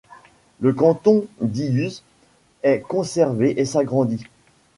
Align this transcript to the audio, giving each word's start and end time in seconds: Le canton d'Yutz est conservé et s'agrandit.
Le 0.61 0.73
canton 0.73 1.27
d'Yutz 1.41 2.01
est 2.63 2.81
conservé 2.81 3.53
et 3.61 3.65
s'agrandit. 3.65 4.23